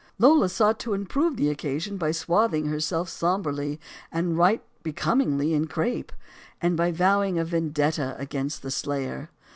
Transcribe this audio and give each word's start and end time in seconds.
Lola 0.17 0.49
sought 0.49 0.79
to 0.79 0.95
improve 0.95 1.37
the 1.37 1.51
occasion 1.51 1.97
by 1.97 2.09
swathing 2.09 2.65
herself 2.65 3.07
somberly 3.07 3.79
and 4.11 4.35
right 4.35 4.63
becomingly 4.81 5.53
in 5.53 5.67
crape, 5.67 6.11
and 6.59 6.75
by 6.75 6.89
vowing 6.91 7.37
a 7.37 7.45
vendetta 7.45 8.15
against 8.17 8.63
the 8.63 8.71
slayer. 8.71 9.29